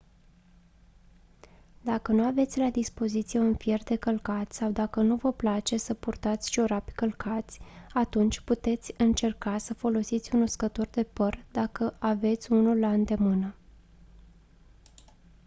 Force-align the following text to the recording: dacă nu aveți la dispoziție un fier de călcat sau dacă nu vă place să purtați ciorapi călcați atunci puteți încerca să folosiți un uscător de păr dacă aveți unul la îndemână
dacă 1.81 2.11
nu 2.11 2.23
aveți 2.23 2.57
la 2.57 2.69
dispoziție 2.69 3.39
un 3.39 3.55
fier 3.55 3.83
de 3.83 3.95
călcat 3.95 4.51
sau 4.51 4.71
dacă 4.71 5.01
nu 5.01 5.15
vă 5.15 5.31
place 5.33 5.77
să 5.77 5.93
purtați 5.93 6.51
ciorapi 6.51 6.91
călcați 6.91 7.59
atunci 7.93 8.39
puteți 8.39 8.93
încerca 8.97 9.57
să 9.57 9.73
folosiți 9.73 10.35
un 10.35 10.41
uscător 10.41 10.85
de 10.87 11.03
păr 11.03 11.45
dacă 11.51 11.95
aveți 11.99 12.51
unul 12.51 12.79
la 12.79 12.91
îndemână 12.91 13.55